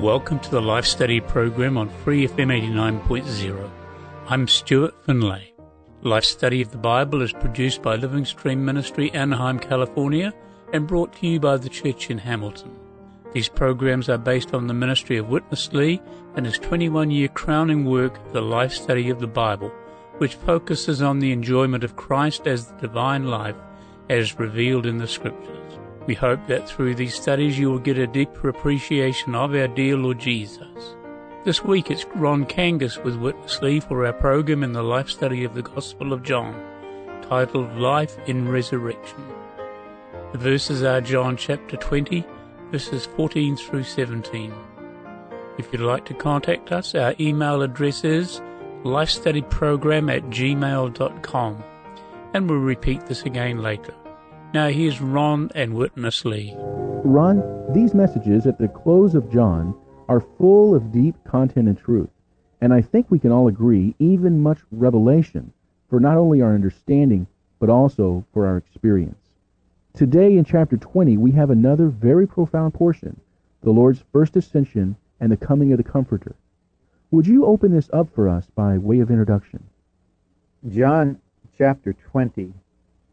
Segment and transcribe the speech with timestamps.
[0.00, 3.70] Welcome to the Life Study program on Free FM 89.0.
[4.28, 5.52] I'm Stuart Finlay.
[6.00, 10.32] Life Study of the Bible is produced by Living Stream Ministry, Anaheim, California,
[10.72, 12.74] and brought to you by the Church in Hamilton.
[13.34, 16.00] These programs are based on the ministry of Witness Lee
[16.34, 19.70] and his 21 year crowning work, The Life Study of the Bible,
[20.16, 23.56] which focuses on the enjoyment of Christ as the divine life
[24.08, 25.59] as revealed in the Scriptures.
[26.06, 29.96] We hope that through these studies you will get a deeper appreciation of our dear
[29.96, 30.96] Lord Jesus.
[31.44, 35.44] This week it's Ron Kangas with Witness Lee for our program in the life study
[35.44, 36.54] of the Gospel of John,
[37.22, 39.24] titled Life in Resurrection.
[40.32, 42.24] The verses are John chapter 20,
[42.70, 44.54] verses 14 through 17.
[45.58, 48.40] If you'd like to contact us, our email address is
[48.84, 51.64] lifestudyprogram at gmail.com,
[52.32, 53.94] and we'll repeat this again later.
[54.52, 56.56] Now here's Ron and Witness Lee.
[56.56, 59.76] Ron, these messages at the close of John
[60.08, 62.10] are full of deep content and truth,
[62.60, 65.52] and I think we can all agree, even much revelation
[65.88, 67.28] for not only our understanding,
[67.60, 69.20] but also for our experience.
[69.94, 73.20] Today in chapter 20, we have another very profound portion
[73.62, 76.34] the Lord's first ascension and the coming of the Comforter.
[77.12, 79.62] Would you open this up for us by way of introduction?
[80.68, 81.20] John
[81.56, 82.52] chapter 20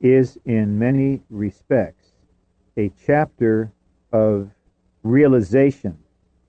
[0.01, 2.11] is in many respects
[2.77, 3.71] a chapter
[4.11, 4.51] of
[5.03, 5.97] realization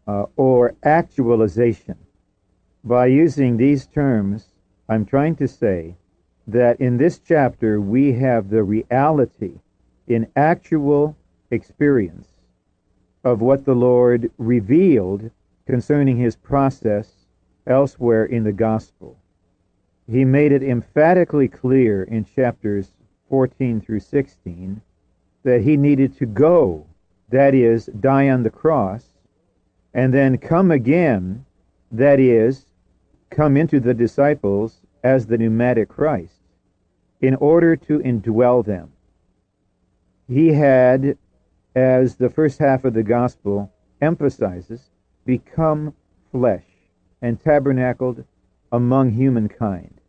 [0.06, 1.97] uh, or actualization.
[2.84, 4.53] By using these terms,
[4.88, 5.97] I'm trying to say
[6.47, 9.60] that in this chapter we have the reality
[10.06, 11.16] in actual
[11.50, 12.28] experience
[13.25, 15.31] of what the Lord revealed
[15.66, 17.26] concerning his process
[17.66, 19.19] elsewhere in the gospel.
[20.10, 22.92] He made it emphatically clear in chapters
[23.28, 24.81] 14 through 16
[25.44, 26.87] that he needed to go,
[27.31, 29.05] that is, die on the cross,
[29.94, 31.44] and then come again,
[31.91, 32.67] that is,
[33.31, 36.41] come into the disciples as the pneumatic Christ,
[37.21, 38.93] in order to indwell them.
[40.27, 41.17] He had,
[41.75, 44.91] as the first half of the gospel emphasizes,
[45.25, 45.94] become
[46.31, 46.65] flesh
[47.22, 48.25] and tabernacled
[48.72, 50.00] among humankind.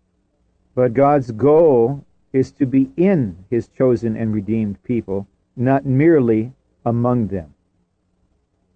[0.75, 6.53] But God's goal is to be in his chosen and redeemed people, not merely
[6.85, 7.53] among them.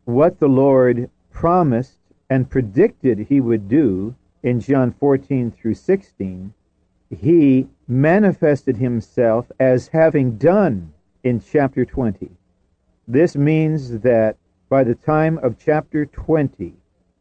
[0.06, 2.00] What the Lord promised
[2.30, 6.54] and predicted he would do in John 14 through 16,
[7.10, 10.94] he manifested himself as having done
[11.24, 12.32] in chapter 20.
[13.08, 14.38] This means that
[14.70, 16.74] by the time of chapter 20,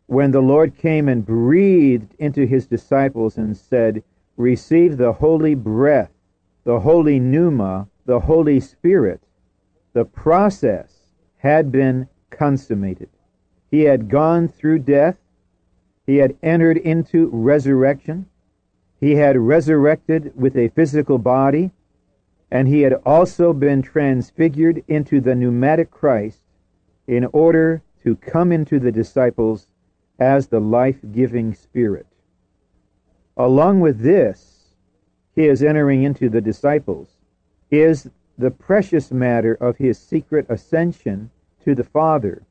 [0.06, 4.02] when the Lord came and breathed into his disciples and said,
[4.36, 6.10] Receive the holy breath,
[6.64, 9.22] the holy pneuma, the Holy Spirit,
[9.92, 11.00] the process
[11.38, 13.08] had been consummated.
[13.70, 15.18] He had gone through death,
[16.06, 18.26] he had entered into resurrection,
[19.00, 21.72] he had resurrected with a physical body,
[22.50, 26.40] and he had also been transfigured into the pneumatic Christ
[27.06, 29.66] in order to come into the disciples
[30.18, 32.06] as the life giving Spirit.
[33.36, 34.51] Along with this,
[35.34, 37.16] he is entering into the disciples,
[37.70, 41.30] is the precious matter of his secret ascension
[41.64, 42.42] to the Father,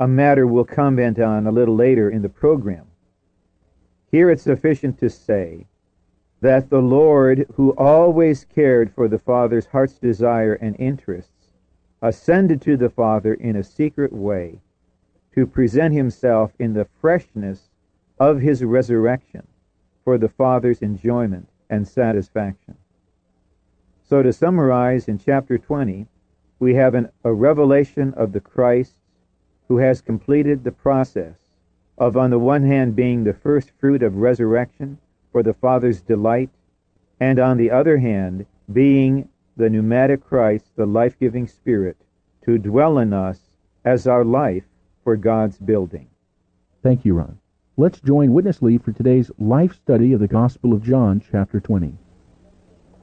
[0.00, 2.86] a matter we'll comment on a little later in the program.
[4.10, 5.66] Here it's sufficient to say
[6.40, 11.52] that the Lord, who always cared for the Father's heart's desire and interests,
[12.02, 14.60] ascended to the Father in a secret way
[15.34, 17.68] to present himself in the freshness
[18.18, 19.46] of his resurrection
[20.04, 22.76] for the Father's enjoyment and satisfaction.
[24.02, 26.06] So, to summarize, in chapter 20,
[26.58, 28.94] we have an, a revelation of the Christ
[29.68, 31.34] who has completed the process
[31.98, 34.98] of, on the one hand, being the first fruit of resurrection
[35.32, 36.50] for the Father's delight,
[37.18, 41.96] and on the other hand, being the pneumatic Christ, the life giving Spirit,
[42.44, 43.40] to dwell in us
[43.84, 44.64] as our life
[45.02, 46.08] for God's building.
[46.82, 47.38] Thank you, Ron.
[47.78, 51.92] Let's join Witness Lee for today's life study of the Gospel of John, chapter 20.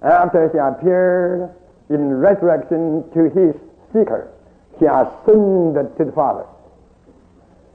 [0.02, 1.54] After he appeared
[1.92, 3.54] in resurrection to his
[3.94, 4.32] seeker,
[4.80, 6.48] he ascended to the Father.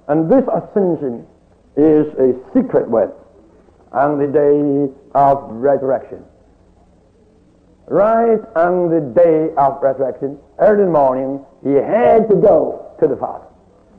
[0.09, 1.25] And this ascension
[1.77, 3.13] is a secret one
[3.93, 6.25] on the day of resurrection.
[7.87, 13.47] Right on the day of resurrection, early morning, he had to go to the Father.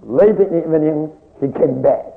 [0.03, 2.08] Late in the evening, he came back.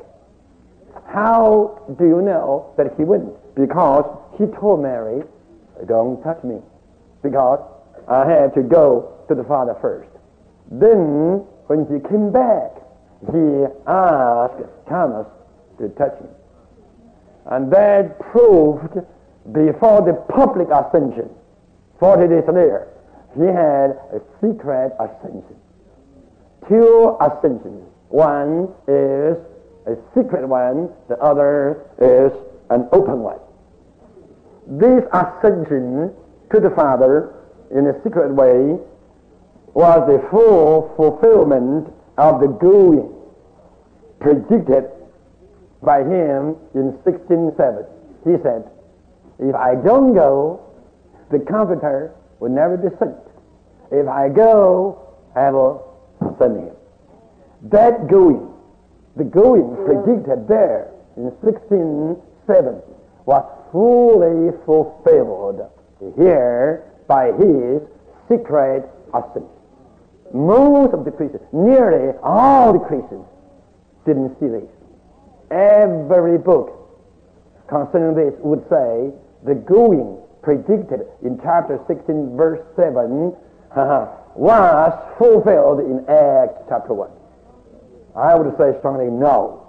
[1.12, 3.28] How do you know that he went?
[3.54, 4.04] Because
[4.38, 5.22] he told Mary,
[5.86, 6.58] don't touch me,
[7.22, 7.60] because
[8.08, 10.08] I had to go to the Father first.
[10.70, 12.72] Then, when he came back,
[13.30, 15.26] he asked Thomas
[15.78, 16.30] to touch him.
[17.46, 18.94] And that proved
[19.52, 21.28] before the public ascension,
[22.00, 22.88] 40 days later,
[23.34, 25.56] he had a secret ascension.
[26.68, 27.84] Two ascensions.
[28.08, 29.36] One is
[29.86, 32.32] a secret one, the other is
[32.70, 33.38] an open one.
[34.66, 36.12] This ascension
[36.52, 37.34] to the Father
[37.70, 38.78] in a secret way
[39.74, 43.10] was the full fulfillment of the going
[44.20, 44.84] predicted
[45.82, 47.84] by him in 1607.
[48.24, 48.70] He said,
[49.38, 50.60] if I don't go,
[51.30, 53.16] the Comforter will never be sent.
[53.90, 55.82] If I go, I will
[56.38, 56.76] send him.
[57.62, 58.51] That going,
[59.16, 62.82] the going predicted there in 1607
[63.26, 65.60] was fully fulfilled
[66.16, 67.82] here by his
[68.28, 69.48] secret ascension.
[70.32, 73.26] Most of the Christians, nearly all the Christians,
[74.06, 74.68] didn't see this.
[75.50, 76.72] Every book
[77.68, 79.12] concerning this would say
[79.44, 83.36] the going predicted in chapter 16, verse 7,
[84.34, 87.21] was fulfilled in Acts chapter 1.
[88.14, 89.66] I would say strongly no.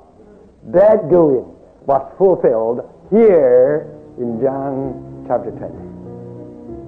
[0.68, 1.45] That going
[1.86, 5.74] was fulfilled here in John chapter 20.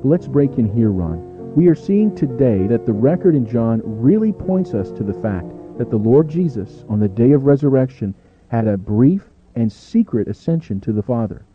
[0.03, 1.53] Let's break in here, Ron.
[1.55, 5.47] We are seeing today that the record in John really points us to the fact
[5.77, 8.13] that the Lord Jesus, on the day of resurrection,
[8.49, 11.45] had a brief and secret ascension to the Father.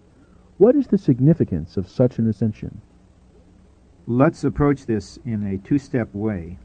[0.56, 2.81] What is the significance of such an ascension?
[4.06, 6.58] Let's approach this in a two step way.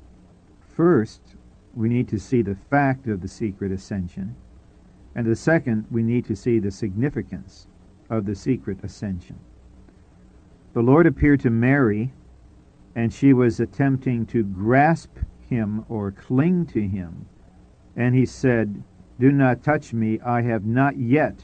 [0.76, 1.35] First,
[1.76, 4.36] we need to see the fact of the secret ascension.
[5.14, 7.68] And the second, we need to see the significance
[8.10, 9.38] of the secret ascension.
[10.74, 12.14] The Lord appeared to Mary,
[12.96, 15.18] and she was attempting to grasp
[15.50, 17.28] him or cling to him.
[17.96, 18.84] And he said,
[19.20, 21.40] Do not touch me, I have not yet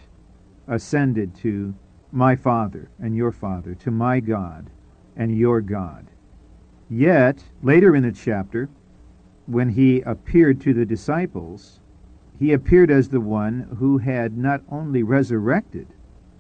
[0.68, 1.74] ascended to
[2.12, 4.70] my Father and your Father, to my God
[5.16, 6.08] and your God.
[6.90, 8.70] Yet, later in the chapter,
[9.46, 11.80] when he appeared to the disciples,
[12.40, 15.88] he appeared as the one who had not only resurrected,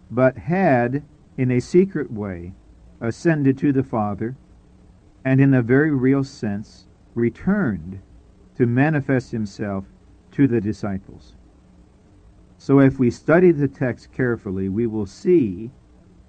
[0.09, 1.03] but had,
[1.37, 2.53] in a secret way,
[2.99, 4.35] ascended to the Father,
[5.23, 7.99] and in a very real sense, returned
[8.55, 9.85] to manifest himself
[10.31, 11.35] to the disciples.
[12.57, 15.71] So if we study the text carefully, we will see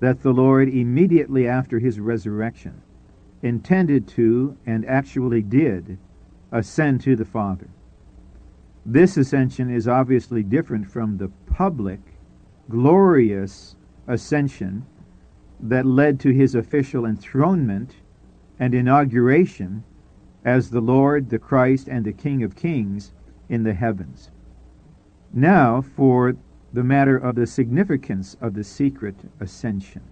[0.01, 2.83] that the Lord, immediately after his resurrection,
[3.43, 5.99] intended to, and actually did,
[6.53, 7.69] ascend to the Father.
[8.85, 12.01] This ascension is obviously different from the public,
[12.69, 14.85] glorious ascension
[15.61, 17.97] that led to his official enthronement
[18.59, 19.85] and inauguration
[20.45, 23.13] as the Lord, the Christ, and the King of Kings
[23.49, 24.31] in the heavens.
[25.33, 26.37] Now, for
[26.73, 30.03] the matter of the significance of the secret ascension.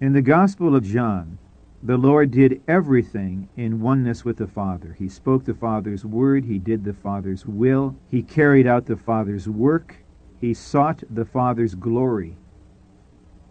[0.00, 1.38] In the Gospel of John,
[1.82, 4.96] the Lord did everything in oneness with the Father.
[4.98, 9.48] He spoke the Father's word, he did the Father's will, he carried out the Father's
[9.48, 9.96] work,
[10.40, 12.36] he sought the Father's glory.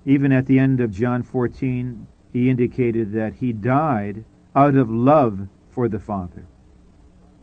[0.06, 5.48] Even at the end of John 14, he indicated that he died out of love
[5.70, 6.46] for the Father.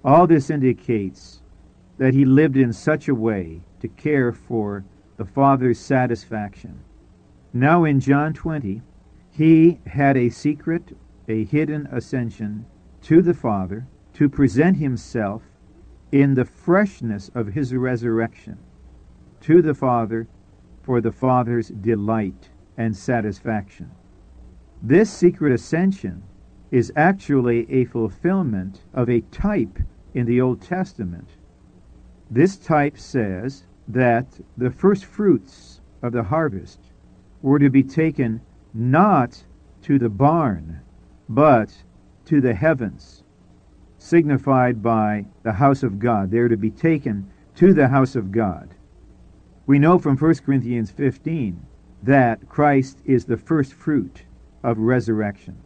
[0.04, 1.40] All this indicates
[1.96, 4.84] that he lived in such a way to care for
[5.16, 6.80] the Father's satisfaction.
[7.52, 8.82] Now in John 20,
[9.36, 12.64] he had a secret, a hidden ascension
[13.02, 15.42] to the Father to present himself
[16.12, 18.56] in the freshness of his resurrection
[19.40, 20.28] to the Father
[20.82, 23.90] for the Father's delight and satisfaction.
[24.80, 26.22] This secret ascension
[26.70, 29.80] is actually a fulfillment of a type
[30.14, 31.28] in the Old Testament.
[32.30, 34.26] This type says that
[34.56, 36.78] the first fruits of the harvest
[37.42, 38.40] were to be taken
[38.74, 39.44] not
[39.82, 40.80] to the barn,
[41.28, 41.72] but
[42.24, 43.22] to the heavens,
[43.98, 46.30] signified by the house of God.
[46.30, 48.74] They are to be taken to the house of God.
[49.66, 51.64] We know from 1 Corinthians 15
[52.02, 54.24] that Christ is the first fruit
[54.62, 55.56] of resurrection.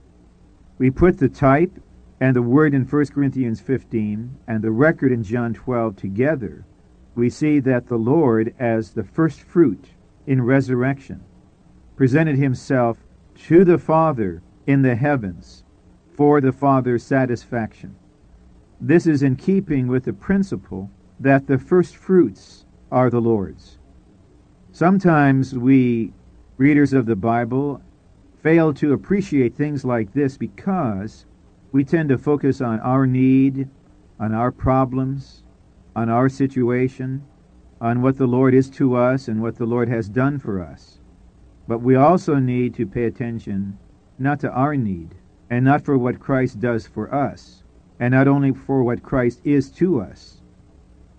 [0.77, 1.81] We put the type
[2.21, 6.65] and the word in 1 Corinthians 15 and the record in John 12 together.
[7.15, 9.87] We see that the Lord, as the first fruit
[10.27, 11.25] in resurrection,
[11.99, 12.97] presented himself
[13.35, 15.64] to the Father in the heavens
[16.14, 17.93] for the Father's satisfaction.
[18.81, 23.78] This is in keeping with the principle that the first fruits are the Lord's.
[24.71, 26.12] Sometimes we,
[26.57, 27.83] readers of the Bible,
[28.45, 31.26] fail to appreciate things like this because
[31.73, 33.69] we tend to focus on our need,
[34.21, 35.43] on our problems,
[35.97, 37.25] on our situation,
[37.81, 41.00] on what the Lord is to us and what the Lord has done for us.
[41.69, 43.79] But we also need to pay attention
[44.19, 45.15] not to our need,
[45.51, 47.63] and not for what Christ does for us,
[48.01, 50.41] and not only for what Christ is to us,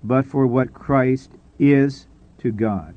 [0.04, 2.08] but for what Christ is
[2.40, 2.96] to God.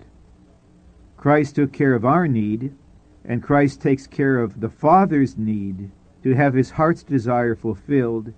[1.17, 2.75] Christ took care of our need,
[3.25, 5.91] and Christ takes care of the Father's need
[6.23, 8.33] to have his heart's desire fulfilled,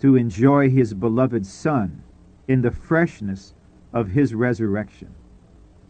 [0.00, 2.02] to enjoy his beloved Son
[2.46, 3.54] in the freshness
[3.92, 5.14] of his resurrection.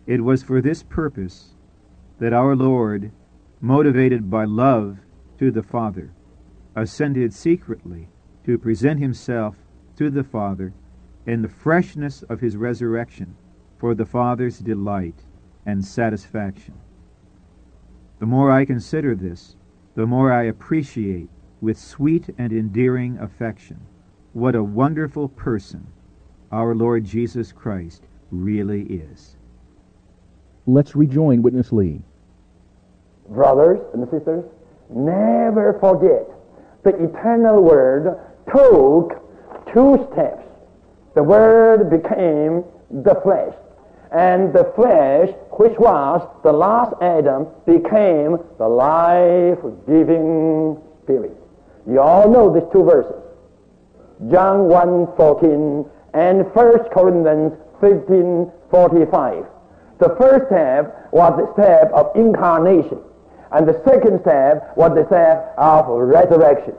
[0.07, 1.56] It was for this purpose
[2.19, 3.13] that our Lord,
[3.61, 4.99] motivated by love
[5.39, 6.13] to the Father,
[6.75, 8.09] ascended secretly
[8.45, 9.57] to present himself
[9.97, 10.73] to the Father
[11.27, 13.37] in the freshness of his resurrection
[13.79, 15.25] for the Father's delight
[15.67, 16.75] and satisfaction.
[18.19, 19.57] The more I consider this,
[19.95, 21.29] the more I appreciate
[21.61, 23.81] with sweet and endearing affection
[24.33, 25.87] what a wonderful person
[26.53, 29.37] our Lord Jesus Christ really is.
[30.67, 32.03] Let's rejoin Witness Lee.
[33.29, 34.45] Brothers and sisters,
[34.91, 36.29] never forget
[36.83, 38.19] the eternal Word
[38.53, 39.23] took
[39.73, 40.43] two steps.
[41.15, 43.55] The Word became the flesh.
[44.13, 51.37] And the flesh, which was the last Adam, became the life-giving Spirit.
[51.89, 53.23] You all know these two verses.
[54.31, 59.47] John 1.14 and 1 Corinthians 15.45.
[59.99, 62.99] The first step was the step of incarnation.
[63.53, 66.75] And the second step was the step of resurrection.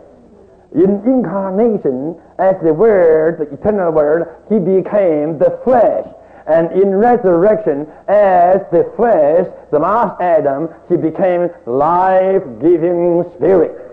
[0.75, 6.07] In incarnation, as the Word, the eternal Word, He became the flesh.
[6.45, 13.83] And in resurrection, as the flesh, the last Adam, He became life-giving Spirit.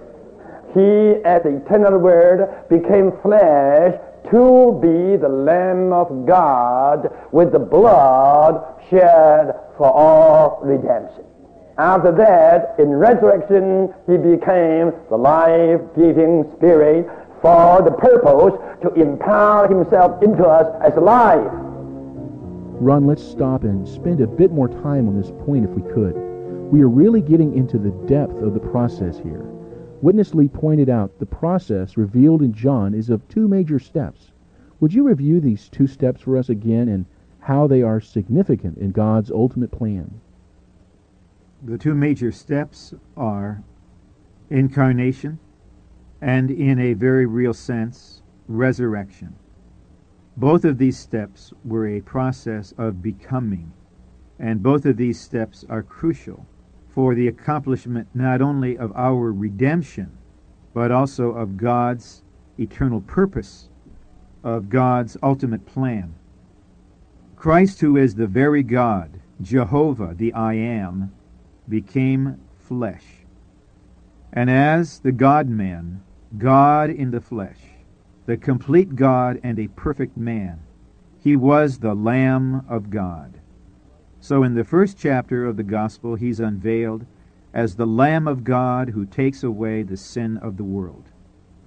[0.75, 3.95] He, as the eternal Word, became flesh
[4.31, 11.25] to be the Lamb of God with the blood shed for all redemption.
[11.76, 17.07] After that, in resurrection, he became the life-giving spirit
[17.43, 21.50] for the purpose to empower himself into us as life.
[22.81, 26.14] Ron, let's stop and spend a bit more time on this point if we could.
[26.71, 29.45] We are really getting into the depth of the process here.
[30.04, 34.32] Witness Lee pointed out the process revealed in John is of two major steps.
[34.78, 37.06] Would you review these two steps for us again and
[37.38, 40.20] how they are significant in God's ultimate plan?
[41.62, 43.64] The two major steps are
[44.50, 45.38] incarnation
[46.20, 49.37] and, in a very real sense, resurrection.
[50.37, 53.73] Both of these steps were a process of becoming,
[54.38, 56.44] and both of these steps are crucial
[56.95, 60.17] for the accomplishment not only of our redemption,
[60.73, 62.23] but also of God's
[62.57, 63.69] eternal purpose,
[64.45, 66.15] of God's ultimate plan.
[67.35, 71.13] Christ, who is the very God, Jehovah, the I Am,
[71.69, 73.05] became flesh.
[74.33, 76.01] And as the God man,
[76.39, 77.59] God in the flesh,
[78.27, 80.61] the complete God and a perfect man,
[81.19, 83.41] he was the Lamb of God.
[84.25, 87.04] So in the first chapter of the Gospel, he's unveiled
[87.52, 91.11] as the Lamb of God who takes away the sin of the world.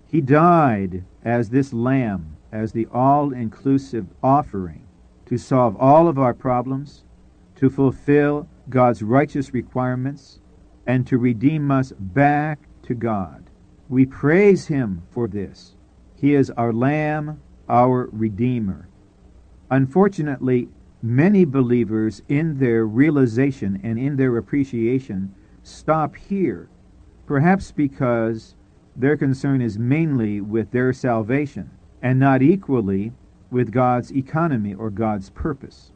[0.08, 4.88] He died as this Lamb, as the all inclusive offering
[5.28, 7.04] to solve all of our problems,
[7.58, 10.40] to fulfill God's righteous requirements,
[10.88, 13.52] and to redeem us back to God.
[13.88, 15.76] We praise Him for this.
[16.16, 18.90] He is our Lamb, our Redeemer.
[19.70, 20.70] Unfortunately,
[21.16, 25.34] many believers in their realization and in their appreciation
[25.64, 26.70] stop here,
[27.26, 28.56] perhaps because
[28.96, 31.70] their concern is mainly with their salvation
[32.02, 33.12] and not equally
[33.52, 35.92] with God's economy or God's purpose.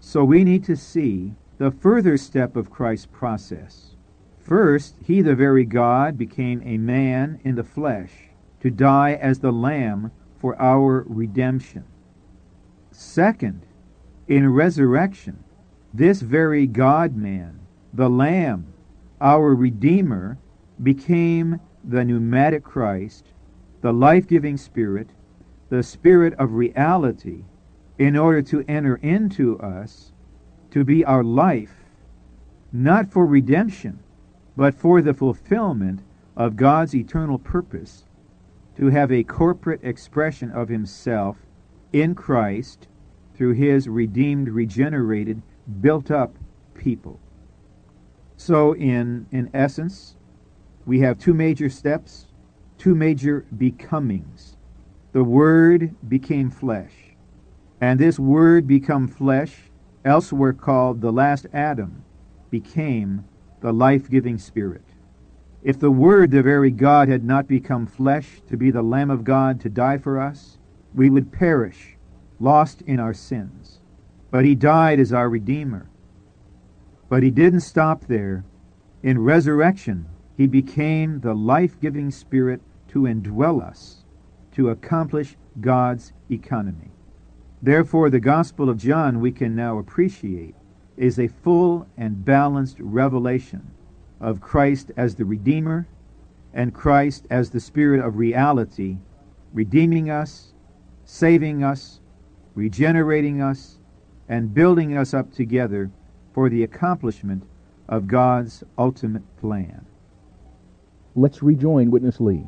[0.00, 3.96] So we need to see the further step of Christ's process.
[4.38, 8.10] First, he, the very God, became a man in the flesh
[8.60, 11.84] to die as the Lamb for our redemption.
[12.90, 13.66] Second,
[14.26, 15.44] in resurrection,
[15.92, 17.60] this very God man,
[17.92, 18.72] the Lamb,
[19.20, 20.38] our Redeemer,
[20.82, 23.26] became the pneumatic Christ,
[23.80, 25.10] the life giving Spirit,
[25.68, 27.44] the Spirit of reality,
[27.98, 30.12] in order to enter into us,
[30.70, 31.84] to be our life,
[32.72, 34.00] not for redemption,
[34.56, 36.00] but for the fulfillment
[36.36, 38.04] of God's eternal purpose,
[38.76, 41.36] to have a corporate expression of Himself
[41.92, 42.88] in Christ
[43.34, 45.42] through His redeemed, regenerated,
[45.80, 46.36] built up
[46.74, 47.20] people.
[48.36, 50.16] So, in, in essence,
[50.86, 52.26] we have two major steps,
[52.78, 54.56] two major becomings.
[55.12, 56.92] The Word became flesh,
[57.80, 59.54] and this Word become flesh,
[60.04, 62.04] elsewhere called the last Adam,
[62.50, 63.24] became
[63.60, 64.84] the life giving Spirit.
[65.62, 69.24] If the Word, the very God, had not become flesh to be the Lamb of
[69.24, 70.58] God to die for us,
[70.92, 71.93] we would perish,
[72.40, 73.80] lost in our sins.
[74.30, 75.88] But He died as our Redeemer.
[77.08, 78.44] But He didn't stop there.
[79.02, 84.04] In resurrection, He became the life giving Spirit to indwell us,
[84.52, 86.90] to accomplish God's economy.
[87.62, 90.54] Therefore, the Gospel of John we can now appreciate
[90.96, 93.70] is a full and balanced revelation
[94.20, 95.88] of Christ as the Redeemer
[96.52, 98.98] and Christ as the Spirit of reality,
[99.52, 100.52] redeeming us,
[101.04, 102.00] saving us,
[102.54, 103.78] regenerating us,
[104.28, 105.90] and building us up together
[106.32, 107.42] for the accomplishment
[107.88, 109.84] of God's ultimate plan.
[111.14, 112.46] Let's rejoin Witness Lee.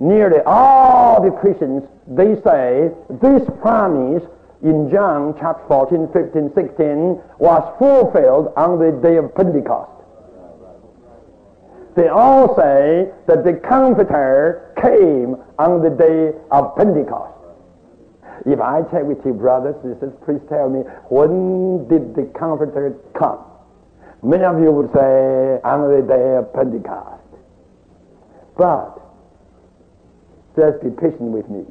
[0.00, 4.22] Nearly all the Christians, they say this promise
[4.62, 9.90] in John chapter 14, 15, 16 was fulfilled on the day of Pentecost.
[11.96, 17.37] They all say that the Comforter came on the day of Pentecost.
[18.46, 23.44] If I check with you, brothers sisters, please tell me, when did the Comforter come?
[24.22, 27.22] Many of you would say, on the day of Pentecost.
[28.56, 29.00] But,
[30.56, 31.64] just be patient with me.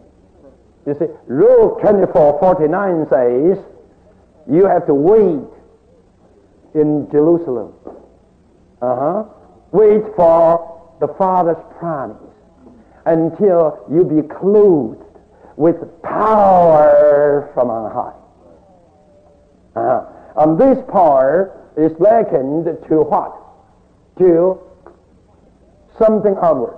[0.85, 3.57] You see, Luke 24, 49 says,
[4.49, 5.43] you have to wait
[6.73, 7.73] in Jerusalem.
[8.81, 9.25] Uh-huh.
[9.71, 12.17] Wait for the Father's promise
[13.05, 15.03] until you be clothed
[15.57, 18.13] with power from on high.
[19.75, 20.05] Uh-huh.
[20.37, 23.35] And this power is likened to what?
[24.19, 24.59] To
[25.99, 26.77] something outward.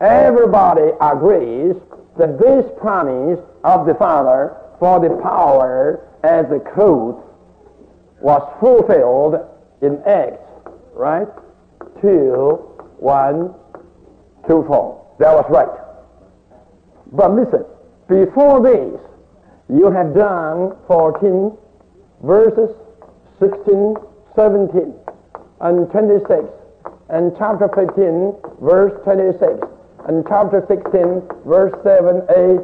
[0.00, 1.74] Everybody agrees
[2.18, 7.24] that this promise of the Father for the power as a cloth
[8.20, 9.36] was fulfilled
[9.80, 10.48] in Acts,
[10.94, 11.28] right?
[12.02, 12.08] 2,
[12.98, 13.54] 1,
[14.48, 15.16] 2, 4.
[15.18, 15.79] That was right.
[17.12, 17.64] But listen,
[18.08, 19.00] before this,
[19.68, 21.56] you have John 14
[22.22, 22.74] verses,
[23.38, 23.96] 16,
[24.36, 24.94] 17,
[25.60, 26.44] and 26,
[27.08, 29.66] and chapter 15, verse 26
[30.06, 32.60] and chapter 16, verse 7, 8,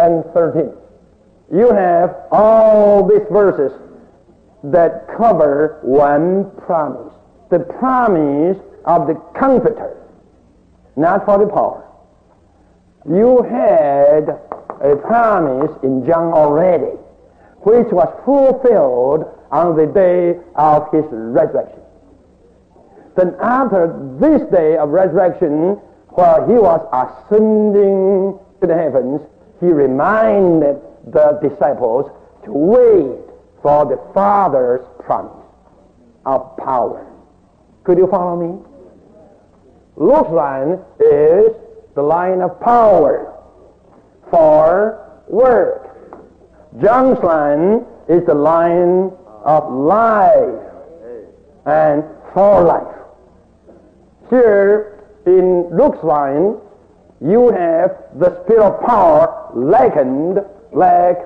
[0.00, 0.72] and 13.
[1.52, 3.78] You have all these verses
[4.64, 7.12] that cover one promise.
[7.50, 9.96] The promise of the Comforter,
[10.96, 11.88] not for the power.
[13.08, 14.28] You had
[14.80, 16.96] a promise in John already,
[17.62, 21.80] which was fulfilled on the day of his resurrection.
[23.16, 29.20] Then after this day of resurrection, while he was ascending to the heavens,
[29.60, 32.10] he reminded the disciples
[32.44, 33.20] to wait
[33.62, 35.46] for the Father's promise
[36.24, 37.06] of power.
[37.84, 38.58] Could you follow me?
[39.96, 41.52] Luke's line is
[41.94, 43.34] the line of power
[44.30, 45.92] for work.
[46.80, 49.12] John's line is the line
[49.44, 50.60] of life
[51.66, 52.96] and for life.
[54.30, 56.56] Here in Luke's line,
[57.20, 60.38] you have the spirit of power likened
[60.72, 61.18] like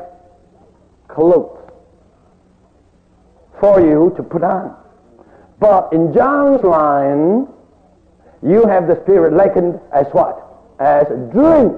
[1.09, 1.71] clothes
[3.61, 4.77] for you to put on.
[5.59, 7.47] But in John's line,
[8.43, 10.46] you have the spirit likened as what?
[10.79, 11.77] As drink.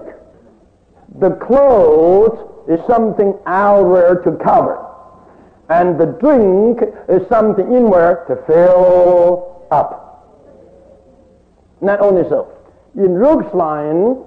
[1.18, 4.84] The clothes is something outward to cover.
[5.70, 10.04] And the drink is something inward to fill up.
[11.80, 12.52] Not only so,
[12.96, 14.24] in Luke's line,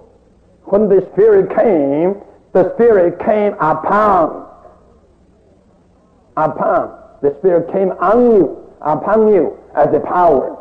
[0.65, 2.21] when the Spirit came,
[2.53, 4.47] the Spirit came upon,
[6.37, 8.57] upon, the Spirit came on you.
[8.81, 10.57] upon you as a power.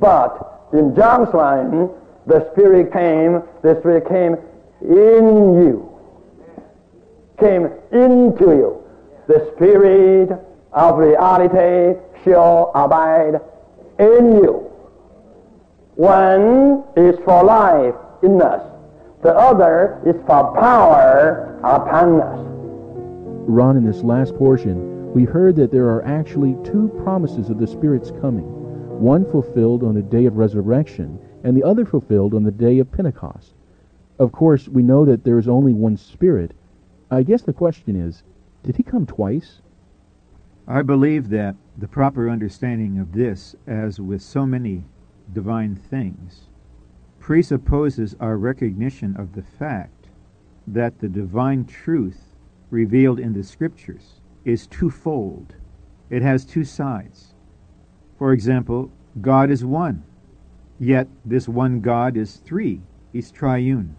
[0.00, 1.90] But in John's line,
[2.26, 4.36] the Spirit came, the Spirit came
[4.80, 5.90] in you.
[7.38, 8.82] Came into you.
[9.26, 10.30] The Spirit
[10.72, 13.40] of reality shall abide
[13.98, 14.70] in you.
[15.96, 18.62] One is for life in us.
[19.22, 22.38] The other is for power upon us.
[23.46, 27.66] Ron, in this last portion, we heard that there are actually two promises of the
[27.66, 28.44] Spirit's coming
[28.98, 32.90] one fulfilled on the day of resurrection, and the other fulfilled on the day of
[32.90, 33.52] Pentecost.
[34.18, 36.52] Of course, we know that there is only one Spirit.
[37.10, 38.24] I guess the question is
[38.64, 39.60] did he come twice?
[40.66, 44.84] I believe that the proper understanding of this, as with so many
[45.32, 46.48] divine things,
[47.20, 50.08] presupposes our recognition of the fact
[50.66, 52.34] that the divine truth
[52.70, 55.54] revealed in the Scriptures is twofold.
[56.08, 57.34] It has two sides.
[58.18, 60.04] For example, God is one,
[60.78, 62.80] yet this one God is three.
[63.12, 63.96] He's triune.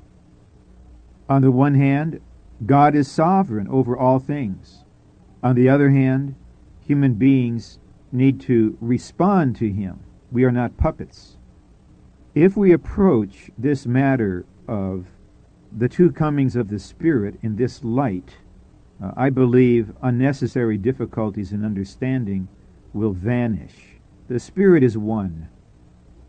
[1.30, 2.20] On the one hand,
[2.66, 4.84] God is sovereign over all things.
[5.44, 6.36] On the other hand,
[6.80, 7.80] human beings
[8.12, 10.00] need to respond to him.
[10.32, 11.38] We are not puppets.
[12.34, 15.06] If we approach this matter of
[15.76, 18.38] the two comings of the Spirit in this light,
[19.04, 22.48] uh, I believe unnecessary difficulties in understanding
[22.94, 23.76] will vanish.
[24.28, 25.50] The Spirit is one.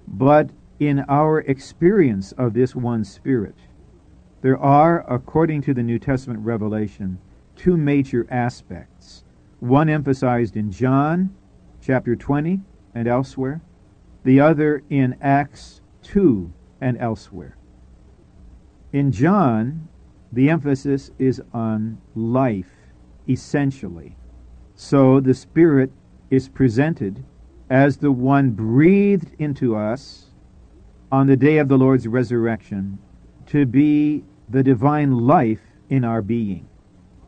[0.06, 3.56] But in our experience of this one Spirit,
[4.42, 7.18] there are, according to the New Testament revelation,
[7.56, 9.24] two major aspects.
[9.60, 11.34] One emphasized in John
[11.80, 12.60] chapter 20
[12.94, 13.62] and elsewhere,
[14.24, 17.56] the other in Acts 2 and elsewhere.
[18.92, 19.88] In John,
[20.32, 22.72] the emphasis is on life,
[23.28, 24.16] essentially.
[24.74, 25.90] So the Spirit
[26.30, 27.24] is presented
[27.68, 30.26] as the one breathed into us
[31.10, 32.98] on the day of the Lord's resurrection
[33.46, 36.68] to be the divine life in our being.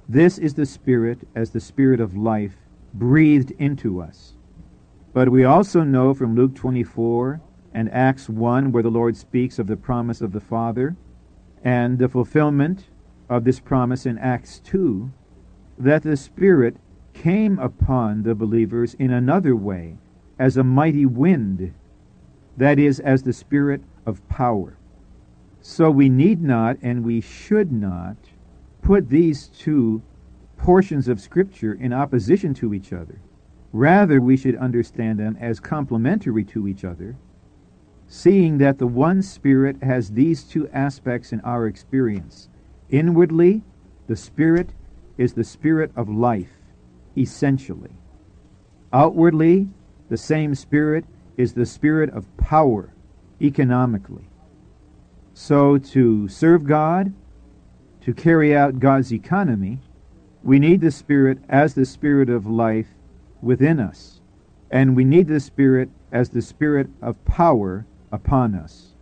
[0.08, 2.56] This is the Spirit as the Spirit of life
[2.94, 4.34] breathed into us.
[5.12, 7.40] But we also know from Luke 24
[7.74, 10.96] and Acts 1, where the Lord speaks of the promise of the Father,
[11.62, 12.86] and the fulfillment
[13.28, 15.10] of this promise in Acts 2,
[15.78, 16.76] that the Spirit
[17.12, 19.96] came upon the believers in another way,
[20.38, 21.74] as a mighty wind,
[22.56, 24.76] that is, as the Spirit of power.
[25.60, 28.16] So we need not and we should not
[28.82, 30.02] put these two
[30.56, 33.20] portions of Scripture in opposition to each other.
[33.72, 37.16] Rather, we should understand them as complementary to each other,
[38.06, 42.48] seeing that the one Spirit has these two aspects in our experience.
[42.90, 43.62] Inwardly,
[44.06, 44.70] the Spirit
[45.18, 46.52] is the Spirit of life,
[47.16, 47.90] essentially.
[48.92, 49.68] Outwardly,
[50.08, 51.04] the same Spirit
[51.36, 52.92] is the Spirit of power,
[53.40, 54.28] economically.
[55.34, 57.12] So, to serve God,
[58.00, 59.78] to carry out God's economy,
[60.42, 62.88] we need the Spirit as the Spirit of life
[63.40, 64.20] within us.
[64.70, 68.94] And we need the Spirit as the Spirit of power upon us.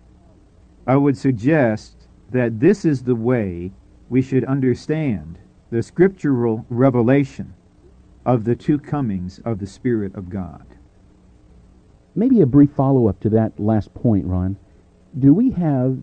[0.86, 3.72] I would suggest that this is the way
[4.08, 5.38] we should understand
[5.70, 7.54] the scriptural revelation
[8.24, 10.75] of the two comings of the Spirit of God.
[12.18, 14.56] Maybe a brief follow up to that last point, Ron.
[15.18, 15.98] Do we have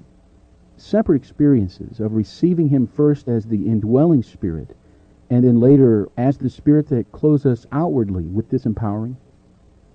[0.78, 4.78] separate experiences of receiving Him first as the indwelling Spirit
[5.32, 9.18] and then later as the Spirit that clothes us outwardly with this empowering?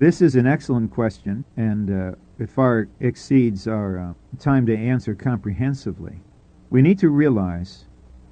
[0.01, 5.15] This is an excellent question, and uh, it far exceeds our uh, time to answer
[5.15, 6.21] comprehensively.
[6.69, 7.85] We need to realize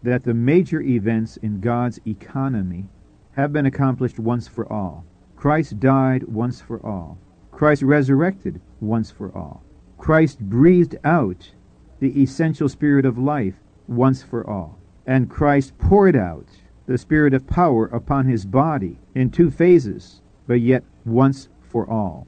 [0.03, 2.89] that the major events in God's economy
[3.33, 5.05] have been accomplished once for all.
[5.37, 7.19] Christ died once for all.
[7.57, 9.63] Christ resurrected once for all.
[9.97, 11.53] Christ breathed out
[12.01, 13.55] the essential spirit of life
[13.89, 14.79] once for all.
[15.07, 16.45] And Christ poured out
[16.85, 22.27] the spirit of power upon his body in two phases, but yet once for all.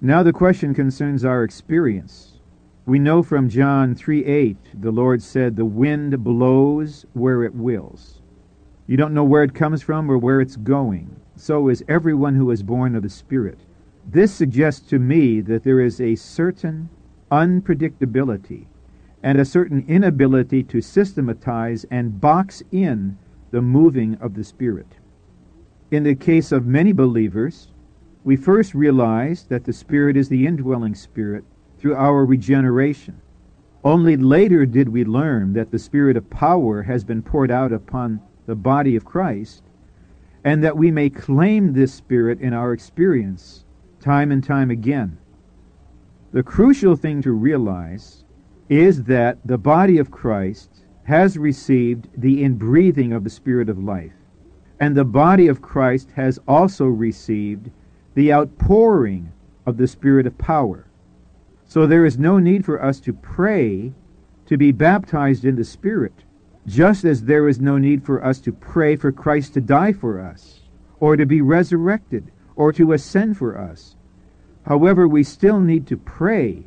[0.00, 2.38] Now the question concerns our experience.
[2.86, 8.22] We know from John 3 8, the Lord said, The wind blows where it wills.
[8.86, 11.20] You don't know where it comes from or where it's going.
[11.36, 13.58] So is everyone who is born of the Spirit.
[14.12, 16.88] This suggests to me that there is a certain
[17.30, 18.66] unpredictability
[19.22, 23.18] and a certain inability to systematize and box in
[23.52, 24.96] the moving of the Spirit.
[25.92, 27.68] In the case of many believers,
[28.24, 31.44] we first realize that the Spirit is the indwelling Spirit
[31.78, 33.20] through our regeneration.
[33.84, 38.20] Only later did we learn that the Spirit of power has been poured out upon
[38.46, 39.62] the body of Christ,
[40.42, 43.66] and that we may claim this Spirit in our experience
[44.00, 45.18] time and time again.
[46.32, 48.24] The crucial thing to realize
[48.68, 54.12] is that the body of Christ has received the inbreathing of the Spirit of life,
[54.78, 57.70] and the body of Christ has also received
[58.14, 59.32] the outpouring
[59.66, 60.86] of the Spirit of power.
[61.64, 63.92] So there is no need for us to pray
[64.46, 66.24] to be baptized in the Spirit,
[66.66, 70.20] just as there is no need for us to pray for Christ to die for
[70.20, 70.60] us,
[71.00, 72.30] or to be resurrected,
[72.60, 73.96] or to ascend for us.
[74.66, 76.64] However, we still need to pray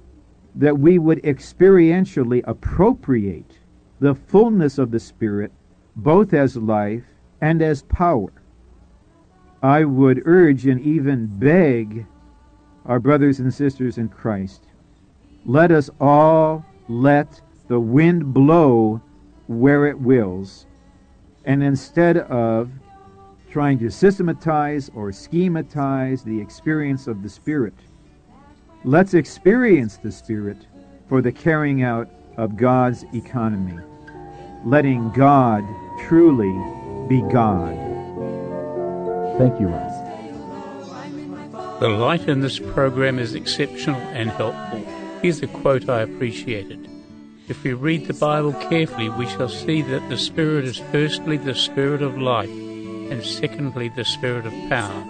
[0.55, 3.59] that we would experientially appropriate
[3.99, 5.51] the fullness of the Spirit,
[5.95, 7.03] both as life
[7.39, 8.33] and as power.
[9.61, 12.07] I would urge and even beg
[12.87, 14.63] our brothers and sisters in Christ,
[15.45, 18.99] let us all let the wind blow
[19.45, 20.65] where it wills,
[21.45, 22.71] and instead of
[23.53, 27.75] trying to systematize or schematize the experience of the Spirit,
[28.83, 30.57] let's experience the Spirit
[31.07, 33.79] for the carrying out of God's economy,
[34.65, 35.63] letting God
[36.07, 36.51] truly
[37.07, 37.77] be God.
[39.37, 40.03] Thank you, Ron.
[41.79, 44.83] The light in this program is exceptional and helpful.
[45.21, 46.89] Here's a quote I appreciated.
[47.47, 51.53] If we read the Bible carefully, we shall see that the Spirit is firstly the
[51.53, 52.49] Spirit of life,
[53.11, 55.03] and secondly the Spirit of power.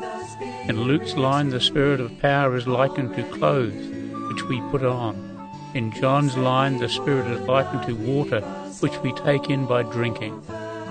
[0.68, 3.88] In Luke's line, the Spirit of power is likened to clothes,
[4.30, 5.16] which we put on.
[5.74, 8.42] In John's line, the Spirit is likened to water,
[8.80, 10.42] which we take in by drinking.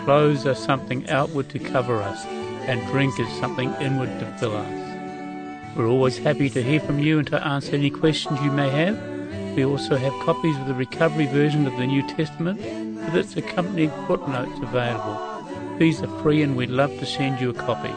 [0.05, 2.25] Clothes are something outward to cover us,
[2.67, 5.77] and drink is something inward to fill us.
[5.77, 9.57] We're always happy to hear from you and to answer any questions you may have.
[9.57, 13.91] We also have copies of the recovery version of the New Testament with its accompanying
[14.07, 15.32] footnotes available.
[15.79, 17.93] These are free and we'd love to send you a copy.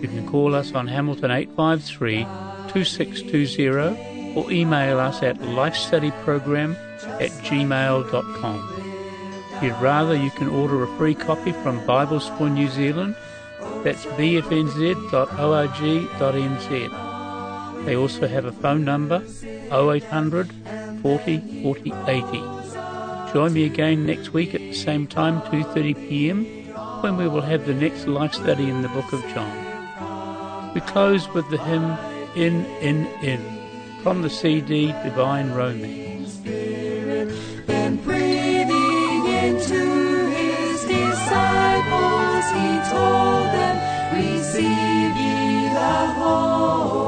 [0.00, 2.24] You can call us on Hamilton 853
[2.68, 6.76] 2620 or email us at lifestudyprogram
[7.20, 8.70] at gmail.com.
[9.56, 13.14] If you'd rather, you can order a free copy from Bibles for New Zealand
[13.84, 15.04] that's bfnz.org.nz.
[17.84, 19.22] They also have a phone number
[19.70, 20.50] 0800
[21.02, 22.42] 40 40 80.
[23.32, 26.63] Join me again next week at the same time, 2:30 p.m.,
[27.04, 30.72] when we will have the next life study in the book of John.
[30.72, 31.98] We close with the hymn
[32.34, 33.42] In In In
[34.02, 36.40] from the CD Divine Romance.
[44.14, 47.03] Receive ye the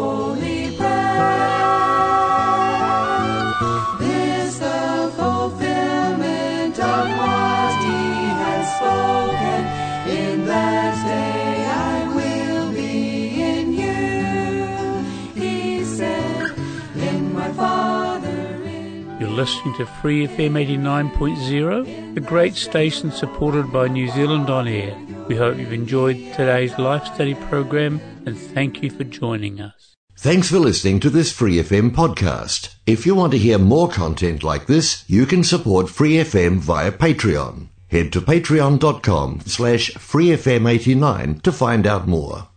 [19.37, 24.97] listening to Free FM 89.0, the great station supported by New Zealand On Air.
[25.29, 29.95] We hope you've enjoyed today's life study program and thank you for joining us.
[30.17, 32.75] Thanks for listening to this Free FM podcast.
[32.87, 36.91] If you want to hear more content like this, you can support Free FM via
[36.91, 37.69] Patreon.
[37.89, 42.49] Head to patreon.com slash freefm89 to find out more.